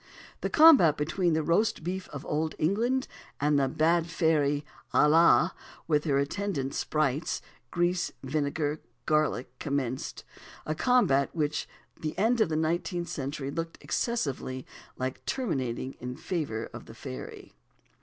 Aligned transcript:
The 0.39 0.49
combat 0.49 0.97
between 0.97 1.33
the 1.33 1.43
Roast 1.43 1.83
Beef 1.83 2.09
of 2.09 2.25
old 2.25 2.55
England 2.57 3.07
and 3.39 3.59
the 3.59 3.67
bad 3.67 4.07
fairy 4.07 4.65
"Ala," 4.95 5.53
with 5.87 6.05
her 6.05 6.17
attendant 6.17 6.73
sprites 6.73 7.39
Grease, 7.69 8.11
Vinegar, 8.23 8.71
and 8.71 8.79
Garlic, 9.05 9.53
commenced; 9.59 10.23
a 10.65 10.73
combat 10.73 11.29
which 11.33 11.69
at 11.97 12.01
the 12.01 12.17
end 12.17 12.41
of 12.41 12.49
the 12.49 12.55
nineteenth 12.55 13.09
century 13.09 13.51
looked 13.51 13.77
excessively 13.79 14.65
like 14.97 15.23
terminating 15.27 15.93
in 15.99 16.17
favour 16.17 16.67
of 16.73 16.87
the 16.87 16.95
fairy. 16.95 17.53